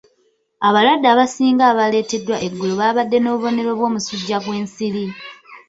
Abalwadde 0.67 1.07
abasinga 1.13 1.63
abaaleeteddwa 1.71 2.37
eggulo 2.45 2.73
baabadde 2.81 3.17
n'obubonero 3.19 3.71
bw'omusujja 3.77 4.37
gw'ensiri. 4.43 5.05